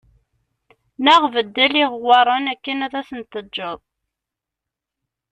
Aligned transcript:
Neɣ 1.05 1.21
beddel 1.33 1.73
iɣewwaṛen 1.83 2.45
akken 2.53 2.83
ad 2.85 2.93
ten-teǧǧeḍ 3.07 3.79